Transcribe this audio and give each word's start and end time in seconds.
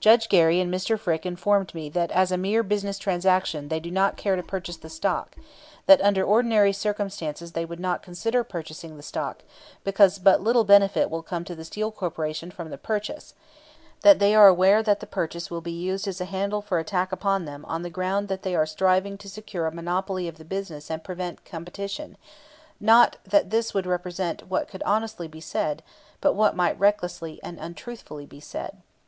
Judge 0.00 0.28
Gary 0.28 0.58
and 0.60 0.68
Mr. 0.74 0.98
Frick 0.98 1.24
informed 1.24 1.76
me 1.76 1.88
that 1.88 2.10
as 2.10 2.32
a 2.32 2.36
mere 2.36 2.64
business 2.64 2.98
transaction 2.98 3.68
they 3.68 3.78
do 3.78 3.88
not 3.88 4.16
care 4.16 4.34
to 4.34 4.42
purchase 4.42 4.76
the 4.76 4.90
stock; 4.90 5.36
that 5.86 6.00
under 6.00 6.24
ordinary 6.24 6.72
circumstances 6.72 7.52
they 7.52 7.64
would 7.64 7.78
not 7.78 8.02
consider 8.02 8.42
purchasing 8.42 8.96
the 8.96 9.02
stock, 9.04 9.42
because 9.84 10.18
but 10.18 10.40
little 10.40 10.64
benefit 10.64 11.08
will 11.08 11.22
come 11.22 11.44
to 11.44 11.54
the 11.54 11.64
Steel 11.64 11.92
Corporation 11.92 12.50
from 12.50 12.70
the 12.70 12.76
purchase; 12.78 13.34
that 14.00 14.18
they 14.18 14.34
are 14.34 14.48
aware 14.48 14.82
that 14.82 14.98
the 14.98 15.06
purchase 15.06 15.52
will 15.52 15.60
be 15.60 15.70
used 15.70 16.08
as 16.08 16.20
a 16.20 16.24
handle 16.24 16.60
for 16.62 16.80
attack 16.80 17.12
upon 17.12 17.44
them 17.44 17.64
on 17.66 17.82
the 17.82 17.90
ground 17.90 18.26
that 18.26 18.42
they 18.42 18.56
are 18.56 18.66
striving 18.66 19.16
to 19.16 19.28
secure 19.28 19.68
a 19.68 19.72
monopoly 19.72 20.26
of 20.26 20.36
the 20.36 20.44
business 20.44 20.90
and 20.90 21.04
prevent 21.04 21.44
competition 21.44 22.16
not 22.80 23.18
that 23.22 23.50
this 23.50 23.72
would 23.72 23.86
represent 23.86 24.48
what 24.50 24.66
could 24.66 24.82
honestly 24.82 25.28
be 25.28 25.40
said, 25.40 25.84
but 26.20 26.32
what 26.34 26.56
might 26.56 26.76
recklessly 26.80 27.38
and 27.44 27.60
untruthfully 27.60 28.26
be 28.26 28.40
said. 28.40 28.78